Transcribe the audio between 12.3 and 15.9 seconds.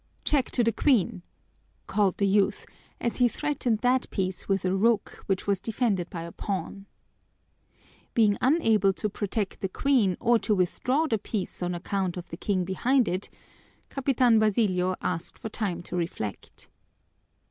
the king behind it, Capitan Basilio asked for time